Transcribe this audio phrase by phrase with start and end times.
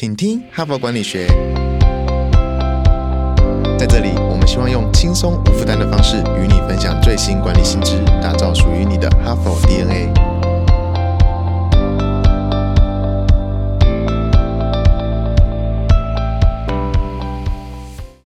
[0.00, 1.26] 请听哈佛管理学。
[3.76, 10.12] 在这里，我们希望用轻松无负担的方式与你分享最新管理新知，打造属于你的哈佛 DNA。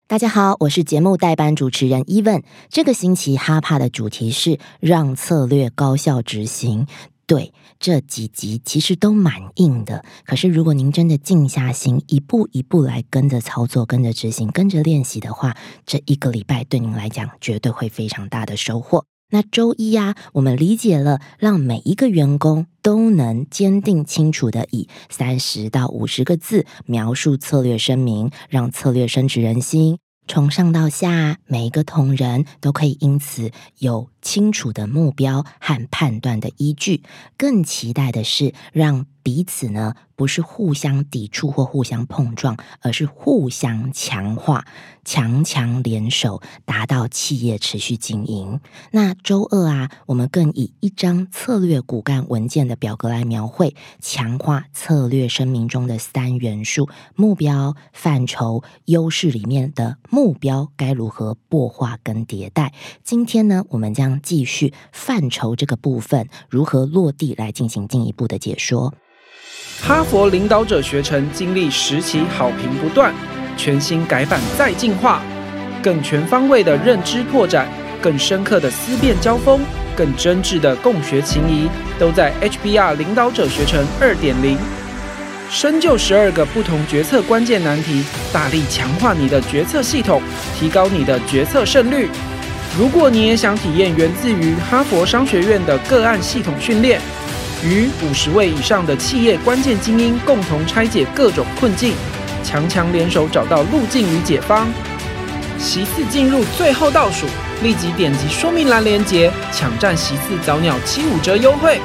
[0.07, 2.43] 大家好，我是节目代班主持人 Even。
[2.69, 6.85] 这个星期哈帕的主题是让策略高效执行。
[7.31, 15.55] 对，这几集其实都蛮硬的，可是如果您真的静下心，一步一步来跟着操作、跟着执行、跟着练习的话，
[15.85, 19.05] 这一个礼拜对您来讲绝对会非常大的收获。
[19.29, 29.99] 那周一呀，我们理解了，让每一个员工都能坚定清楚的以三十到五十个字描述策略声明，让策略深植人心。
[30.33, 37.03] 从上到下，每一个同仁都可以因此有清楚的目标和判断的依据。
[37.35, 44.65] 更期待的是，让彼此呢不是互相抵触或互相碰撞，而是互相强化，
[45.03, 48.59] 强强联手，达到企业持续经营。
[48.91, 62.73] 那周二啊，我们更以一张策略骨干文件的表格来描绘，强化策略声明中的三元素：目标、范畴、优势里面的目标该如何擘画跟迭代。
[63.03, 68.93] 今天呢，我们将继续范畴这个部分如何落地来进行进一步的解说。
[69.83, 73.11] 哈佛领导者学程经历十期好评不断，
[73.57, 75.21] 全新改版再进化，
[75.81, 77.67] 更全方位的认知拓展，
[77.99, 79.59] 更深刻的思辨交锋，
[79.95, 81.67] 更真挚的共学情谊，
[81.99, 84.55] 都在 HBR 领导者学程二点零。
[85.49, 90.21] 深究十二个不同决策关键难题，大力强化你的决策系统，
[90.59, 92.07] 提高你的决策胜率。
[92.77, 97.01] 如果你也想体验源自于哈佛商学院的个案系统训练。
[97.63, 101.93] 与五十位以上的企业关键精英共同拆解各种困境，
[102.43, 104.67] 强强联手找到路径与解方。
[105.59, 107.27] 席次进入最后倒数，
[107.61, 111.79] 立即点击说明栏链接，抢占席次早鸟七五折优惠。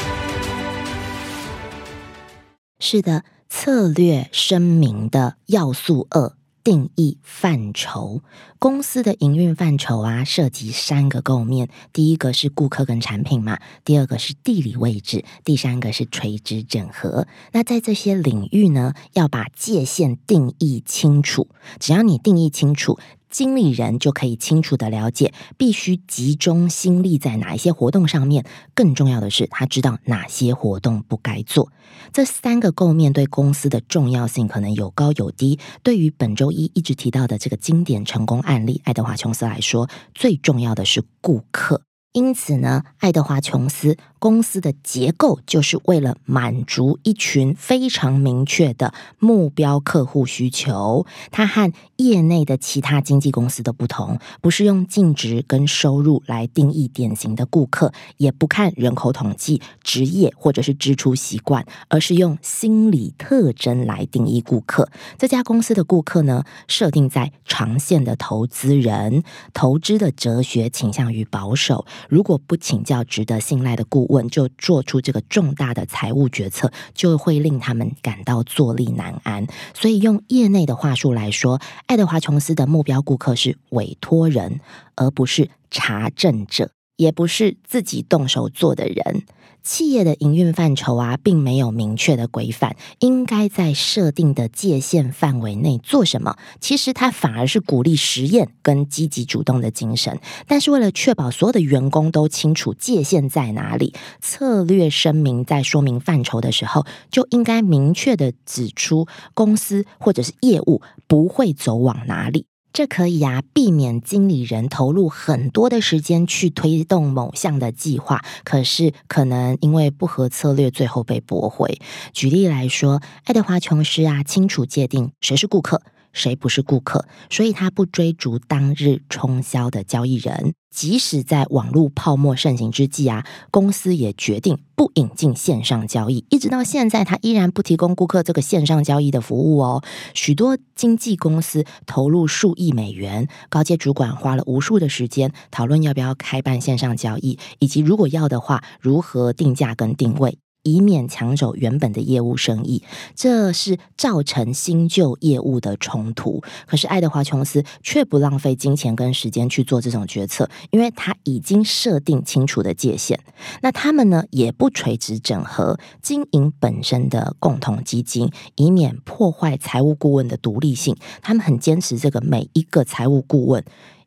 [2.81, 6.33] 是的，策略声明的要素二。
[6.67, 8.23] 定义范畴，
[8.59, 11.69] 公司的营运范畴啊，涉及三个构面。
[11.93, 17.29] 第一个是顾客跟产品嘛，第二个是地理位置，第三个是垂直整合。
[17.53, 21.47] 那在这些领域呢，要把界限定义清楚。
[21.79, 22.99] 只要你定义清楚。
[23.37, 28.47] 经理人就可以清楚的了解，必须集中心力在哪一些活动上面。
[28.73, 31.71] 更重要的是，他知道哪些活动不该做。
[32.15, 35.59] 这三个构面对公司的重要性可能有高有低。
[35.83, 41.83] 对于本周一一直提到的这个经典成功案例——爱德华琼斯来说，最重要的是顾客。
[42.15, 43.99] 因此呢，爱德华琼斯。
[44.27, 51.07] 公司的结构就是为了满足一群非常明确的目标客户需求。
[51.31, 64.89] 它和业内的其他经纪公司的不同，不是用净值跟收入来定义典型的顾客，也不看人口统计、职业或者是支出习惯，而是用心理特征来定义顾客。
[65.17, 69.23] 这家公司的顾客呢，设定在长线的投资人，
[69.55, 71.87] 投资的哲学倾向于保守。
[72.09, 79.47] 如果不请教值得信赖的顾问，就做出这个重大的财务决策，就会令他们感到坐立难安。
[79.75, 84.61] 所以用业内的话术来说，爱德华琼斯的目标顾客是委托人，
[84.95, 86.76] 而不是查证者。
[86.97, 89.23] 也不是自己动手做的人，
[89.63, 96.37] 企业的营运范畴啊，并没有明确的规范，应该在设定的界限范围内做什么。
[96.61, 100.19] 其实它反而是鼓励实验跟积极主动的精神。
[100.47, 112.47] 但是为了确保所有的员工都清楚界限在哪里，策略声明在说明范畴的时候，就应该明确的指出公司或者是业务不会走往哪里。
[112.77, 121.81] 这可以啊，避免经理人投入很多的时间去推动某项的计划，可是可能因为不合策略，最后被驳回。
[122.13, 125.81] 举例来说，爱德华琼斯啊，清楚界定谁是顾客。
[126.17, 127.05] 谁不是顾客？
[127.29, 130.55] 所以他不追逐当日冲销的交易人。
[130.71, 136.27] 即使在网络泡沫盛行之际啊，公司也决定不引进线上交易。
[136.29, 139.83] 一直到现在，他依然不提供顾客这个线上交易的服务哦。
[140.13, 150.37] 许多经纪公司投入数亿美元，高阶主管花了无数的时间讨论要不要开办线上交易，以及如果要的话，如何定价跟定位。
[150.67, 152.83] 以免抢走原本的业务生意，
[153.15, 156.43] 这是造成新旧业务的冲突。
[156.67, 163.21] 可是爱德华琼斯却不浪费金钱跟时间去做这种决策，因为他已经设定清楚的界限。
[163.63, 170.97] 那他们呢，也不垂直整合经营本身的共同基金，以免破坏财务顾问的独立性。
[171.23, 173.65] 他们很坚持这个每一个财务顾问。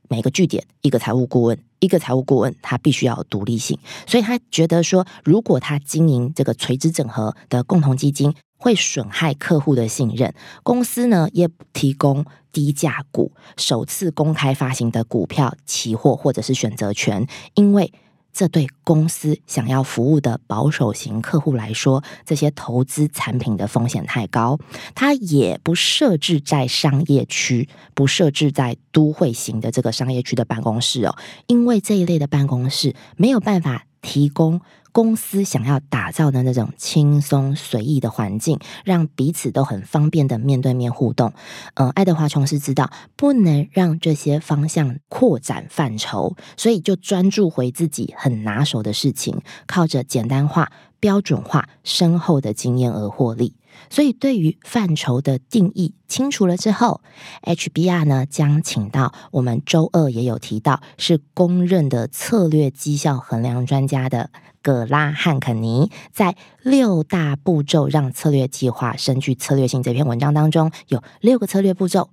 [0.09, 10.33] 每个据点一个财务顾问，一个财务顾问，他必须要有独立性，所以他觉得说，如果他经营这个垂直整合的共同基金，会损害客户的信任。
[10.63, 17.93] 公司呢，也提供低价股、首次公开发行的股票、期货或者是选择权，因为。
[18.39, 24.57] 这对公司想要服务的保守型客户来说，这些投资产品的风险太高。
[24.95, 34.61] 它也不设置在商业区，不设置在都会型的这个商业区的办公室哦，因为这一类的办公室没有办法提供。
[34.91, 41.31] 公司想要打造的那种轻松随意的环境，让彼此都很方便的面对面互动。
[41.75, 53.53] 嗯，爱德华琼斯知道不能让这些方向扩展范畴，所以就专注回自己很拿手的事情，靠着简单化、标准化、深厚的经验而获利。
[53.89, 57.01] 所以，对于范畴的定义清楚了之后
[57.43, 64.29] ，HBR 呢将请到我们周二也有提到，是公认的策略绩效衡量专家的。
[64.61, 72.09] 葛拉汉肯尼在六大步骤让策略计划深具策略性这篇文章当中，有六个策略步骤，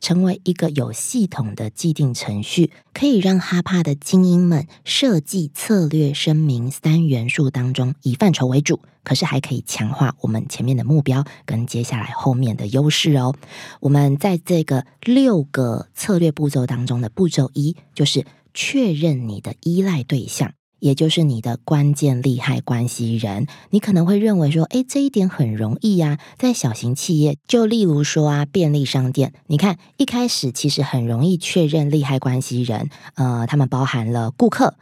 [0.00, 13.34] 成为一个有系统的既定程序，可以让哈帕的精英们设计策略声明三元素当中以范畴为主，可是还可以强化我们前面的目标跟接下来后面的优势哦。
[13.80, 18.24] 我们在这个六个策略步骤当中的步骤一，就是
[18.54, 20.52] 确认你的依赖对象。
[20.86, 34.74] 也就是你的关键利害关系人，你可能会认为说，诶，这一点很容易呀，在小型企业，就例如说啊，便利商店，你看一开始其实很容易确认利害关系人，呃，他们包含了顾客、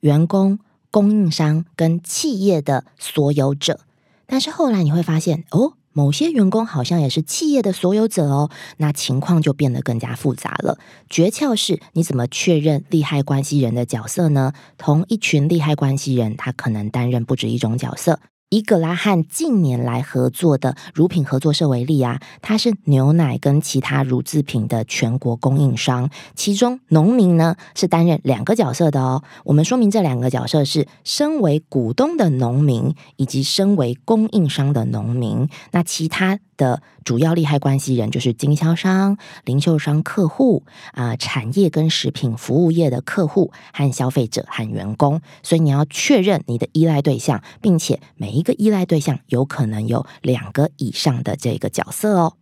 [0.00, 0.58] 员工、
[0.90, 3.80] 供应商跟企业的所有者，
[4.26, 5.74] 但是后来你会发现，哦。
[5.92, 10.78] 某些员工好像也是企业的所有者哦，那情况就变得更加复杂了。
[11.08, 14.52] 诀窍是你怎么确认利害关系人的角色呢？
[14.78, 18.20] 同一群利害关系人，他可能担任不止一种角色。
[18.50, 29.22] 以格拉汉近年来合作的乳品合作社为例啊，它是牛奶跟其他乳制品的全国供应商，其中农民呢是担任两个角色的哦。
[29.44, 36.38] 我们说明这两个角色是身为股东的农民以及身为供应商的农民，那其他。
[36.60, 52.34] 的主要利害关系人就是经销商、零售商客户啊，产业跟食品服务业的客户和消费者和员工，所以你要确认你的依赖对象，并且每一个依赖对象有可能有两个以上的这个角色哦。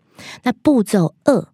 [0.43, 1.49] 那步骤二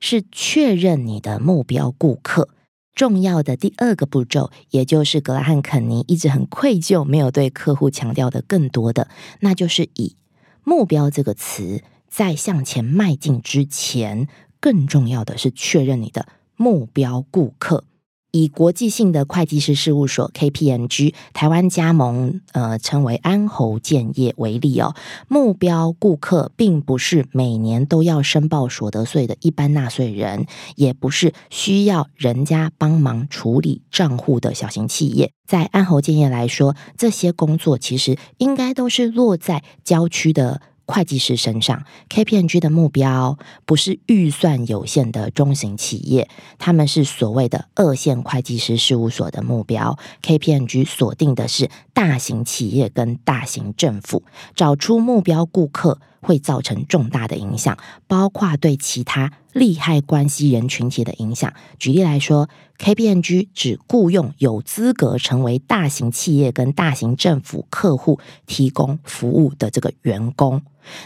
[0.00, 2.48] 是确认你的目标顾客，
[2.94, 9.08] 重要的第二个步骤，也就是格拉汉肯尼一直很愧疚没有对客户强调的更多的，
[9.40, 10.16] 那就是以。
[10.62, 14.26] 目标这个词在向前迈进之前，
[14.60, 16.26] 更重要的是确认你的
[16.56, 17.84] 目标顾客。
[18.32, 24.94] 以国际性的会计师事务所 KPMG 台湾加盟，呃，称为安侯建业为例哦，
[25.26, 30.46] 目标顾客并不是每年都要申报所得税的一般纳税人，
[30.76, 35.32] 也不是需要人家帮忙处理账户的小型企业。
[35.44, 40.62] 在安侯建业来说，这些工作其实应该都是落在郊区的。
[40.90, 46.28] 会计师身上，K P N G 的目标不是预算有限的中型企业，
[46.58, 49.98] 他们是所谓的二线会计师事务所的目标。
[50.20, 56.00] K P N G 锁定的是大型企业跟大型政府，找出目标顾客。
[56.20, 61.52] 会造成重大的影响，包括对其他利害关系人群体的影响。
[61.78, 62.48] 举例来说
[62.78, 70.62] ，KPMG 只雇佣有资格成为大型企业跟大型政府客户提供服务的这个员工。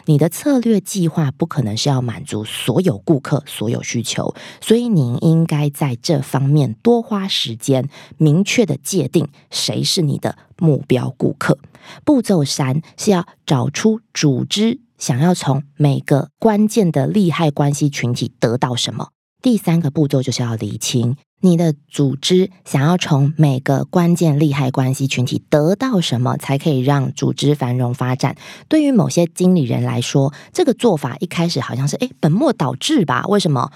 [0.06, 11.58] 你的策略计划不可能是要满足所有顾客所有需求，所以你应该在这方面多花时间，明确的界定谁是你的目标顾客。
[12.04, 14.80] 步骤三是要找出组织。
[15.04, 19.08] 想要从每个关键的利害关系群体得到什么？
[19.42, 28.34] 第三个步骤就是要理清你的组织想要从每个关键利害关系群体得到什么，才可以让组织繁荣发展。
[28.66, 33.26] 对于某些经理人来说，这个做法一开始好像是诶本末倒置吧？
[33.28, 33.70] 为什么？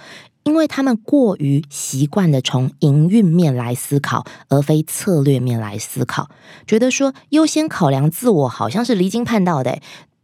[0.45, 6.31] 因为他们过于习惯的从营运面来思考，而非策略面来思考，
[6.67, 9.79] 觉得说优先考量自我好像是离经叛道的。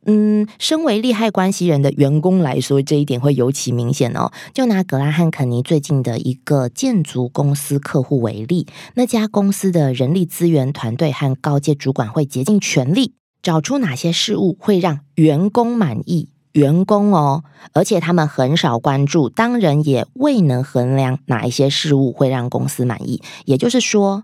[0.07, 4.31] 嗯，身为利害关系人的员工来说，这一点会尤其明显哦。
[4.53, 16.29] 就拿格拉汉肯尼最近的一个建筑公司客户为例，那家公司的人力资源团队和高阶主管会竭尽全力找出哪些事物会让员工满意。
[16.53, 17.43] 员工哦，
[17.73, 23.21] 而且他们很少关注，当然也未能衡量哪一些事物会让公司满意。
[23.45, 24.23] 也就是说，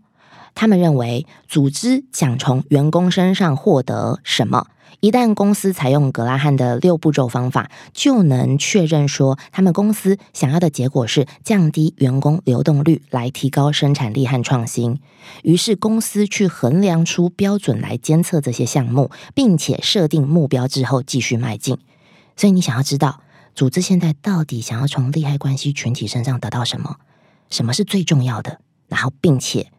[0.61, 4.67] 他们认为组织想从员工身上获得什么。
[5.01, 15.01] 一旦公司采用格拉汉的六步骤方法，就能确认说，他们公司想要的结果是降低员工流动率，来提高生产力和创新。
[15.45, 21.79] 于是，公司去衡量出标准来监测这些项目，并且设定目标之后继续迈进。
[22.37, 23.23] 所以，你想要知道
[23.55, 26.97] 组织现在到底想要从利害关系群体身上得到什么？
[27.49, 28.61] 什么是最重要的？
[28.89, 29.73] 然后，并且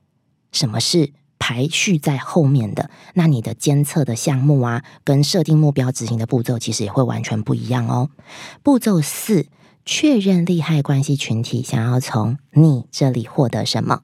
[0.52, 1.14] 什么是？
[1.44, 8.12] 排序在后面的，那你的监测的项目啊，跟设定目标执行的步骤，其实也会完全不一样哦。
[8.62, 9.48] 步骤四，
[9.84, 14.02] 确认利害关系群体想要从你这里获得什么。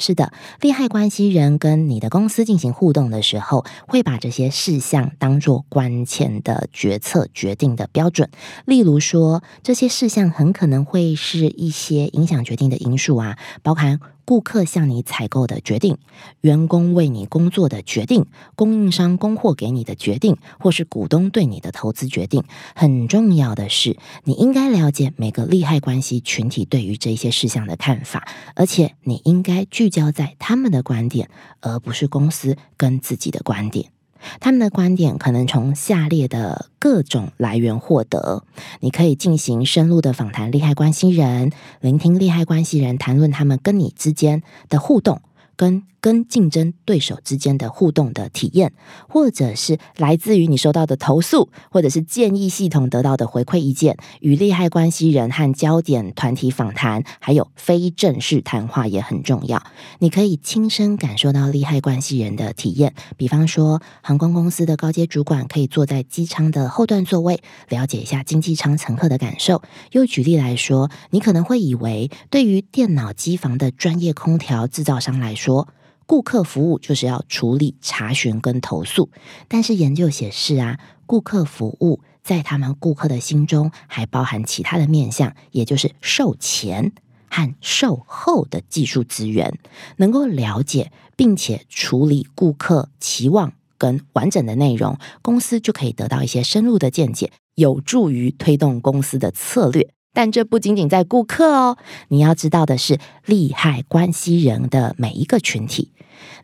[0.00, 8.28] 是的，利害关系人跟你的公司进行互动的时候，会把这些事项当做关键的决策决定的标准。
[8.64, 14.00] 例如说，这些事项很可能会是一些影响决定的因素啊，包含。
[14.24, 15.98] 顾客向你采购的决定，
[16.40, 22.42] 员工为你工作的决定，供应商供货给你的决定，或是股东对你的投资决定，
[22.74, 33.93] 很重要的是，你应该了解每个利害关系群体对于这些事项的看法，而且你应该聚焦在他们的观点，而不是公司跟自己的观点。
[34.40, 38.44] 他们的观点可能从下列的各种来源获得。
[38.80, 45.20] 你可以进行深入的访谈利害关系人，聆听利害关系人谈论他们跟你之间的互动。
[45.56, 48.74] 跟跟竞争对手之间的互动的体验，
[49.08, 59.62] 或者是来自于你收到的投诉，或者是建议系统得到的回馈意见，与利害关系人和焦点团体访谈，还有非正式谈话也很重要。
[60.00, 69.62] 你可以亲身感受到利害关系人的体验，比方说航空公司的高阶主管可以坐在机舱的后段座位，了解一下经济舱乘客的感受。
[69.92, 75.68] 又举例来说，你可能会以为，对于电脑机房的专业空调制造商来说，说
[76.06, 79.10] 顾客服务就是要处理查询跟投诉，
[79.46, 86.92] 但是研究显示啊，顾客服务在他们顾客的心中还包含其他的面向，也就是售前
[87.28, 89.58] 和售后的技术资源，
[89.96, 99.90] 能够了解并且处理顾客期望跟完整的内容，公司就可以得到一些深入的见解，有助于推动公司的策略。
[100.14, 101.76] 但这不仅仅在顾客哦，
[102.08, 105.90] 你要知道的是利害关系人的每一个群体。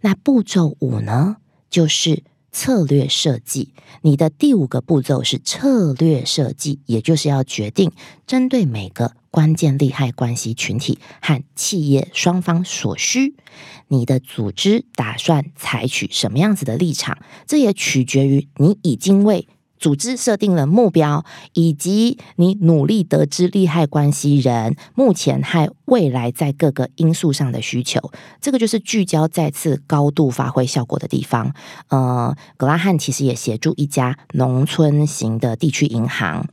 [0.02, 1.36] 那步骤五呢，
[1.70, 3.72] 就是策略设计。
[4.02, 7.92] 你的第五个步骤是策略设计，也就是要决定
[8.26, 13.36] 针对每个关键利害关系群体和企业双方所需，
[13.88, 17.18] 你的组织打算采取什么样子的立场。
[17.46, 19.46] 这也取决于你已经为。
[19.80, 31.52] 组织设定了目标，以及你努力得知利害关系人目前和未来在各个因素上的需求，这个就是聚焦再次高度发挥效果的地方。
[31.88, 36.46] 呃，格拉汉其实也协助一家农村型的地区银行。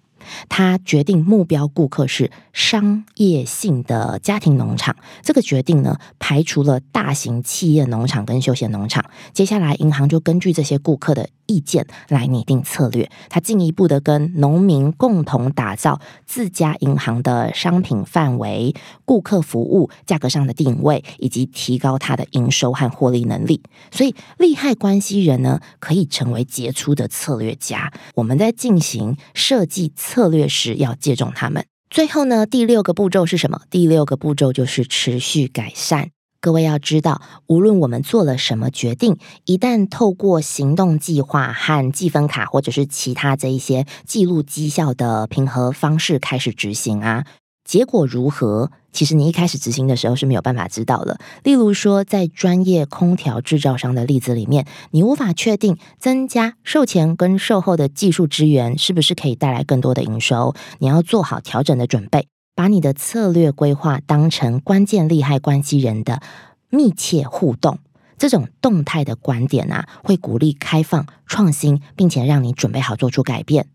[0.50, 9.06] 他决定目标顾客是商业性的家庭农场，这个决定呢，排除了大型企业农场跟休闲农场。
[9.34, 13.10] 接下来，银行就根据这些顾客的意见来拟定策略。
[13.30, 23.62] 他进一步的跟农民共同打造自家银行的商品范围、顾客服务、价格上的定位，以及提高他的营收和获利能力。
[23.92, 27.94] 所以，利害关系人呢，可以成为杰出的策略家。
[28.16, 30.17] 我们在进行设计策。
[30.18, 31.68] 策略时要借重他们。
[31.92, 33.62] 最后呢，第六个步骤是什么？
[33.70, 36.10] 第六个步骤就是持续改善。
[36.42, 47.24] 各位要知道，无论我们做了什么决定，一旦透过行动计划和积分卡，或者是其他这一些记录绩效的平和方式开始执行啊。
[47.68, 48.72] 结果如何？
[48.94, 51.20] 其实你一开始执行的时候是没有办法知道的。
[51.44, 60.56] 例如说，在专业空调制造商的例子里面，你无法确定增加售前跟售后的技术支援是不是可以带来更多的营收。
[60.80, 66.22] 你要做好调整的准备，把你的策略规划当成关键利害关系人的
[66.70, 67.78] 密切互动。
[68.18, 73.68] 这种动态的观点啊，会鼓励开放、创新，并且让你准备好做出改变。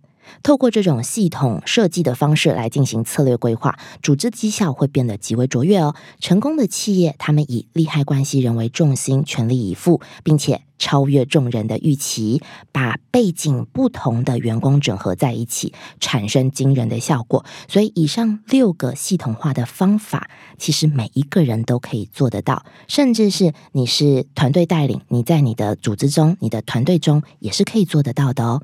[0.43, 5.95] 透过这种系统设计的方式来进行策略规划，组织绩效会变得极为卓越哦。
[6.21, 10.63] 成功的企业，他们以利害关系人为重心，全力以赴，并且。
[10.83, 17.45] 超越众人的预期，把背景不同的员工整合在一起，产生惊人的效果。
[17.69, 28.61] 所以，以上六个系统化的方法，其实每一个人都可以做得到，甚至是你是团队带领，你在你的组织中、你的团队中也是可以做得到的哦。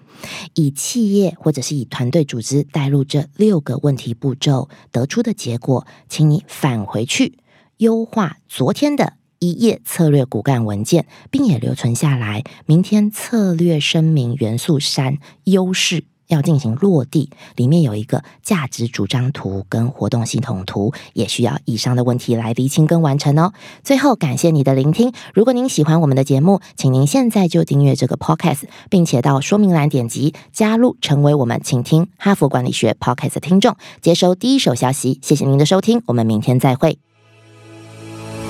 [0.55, 7.39] 以企业或者是以团队组织带入这六个问题步骤得出的结果，请你返回去
[7.77, 9.18] 优化昨天的。
[9.39, 12.45] 一页策略骨干文件，并也留存下来。
[12.67, 23.55] 明天策略声明元素三优势要进行落地，里面有一个价值主张图跟活动系统图，也需要以上的问题来厘清跟完成哦。
[23.83, 25.13] 最后，感谢你的聆听。
[25.33, 35.19] 如果您喜欢我们的节目，请您现在就订阅这个 podcast，并且到说明栏点击加入，成为我们请听哈佛管理学 podcast 的听众，接收第一手消息。
[35.23, 37.08] 谢谢您的收听，我们明天再会。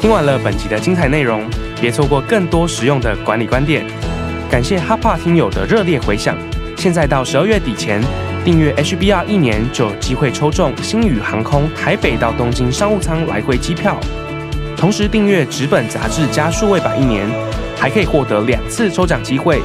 [0.00, 1.42] 听完了本集的精彩内容，
[1.80, 3.84] 别错过更多实用的管理观点。
[4.48, 6.38] 感谢哈帕听友的热烈回响。
[6.76, 8.00] 现在到十二月底前
[8.44, 13.98] 订阅 HBR 一年，就有机会抽中星宇航空台北到东京商务舱来回机票。
[14.76, 17.26] 同时订阅纸本杂志加数位版一年，
[17.76, 19.60] 还可以获得两次抽奖机会。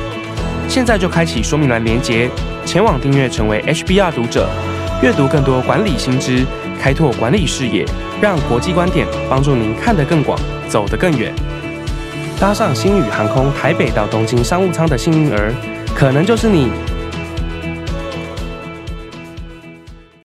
[0.68, 2.28] 现在就开启说明栏连接，
[2.66, 4.50] 前往订阅成为 HBR 读者，
[5.04, 6.44] 阅读更多管理新知。
[6.84, 7.86] 开拓管理视野，
[8.22, 10.38] 让国际观点帮助您看得更广，
[10.68, 11.34] 走得更远。
[12.38, 15.54] 搭上星宇航空台北到东京商务舱的幸运儿，
[15.96, 16.70] 可能就是你。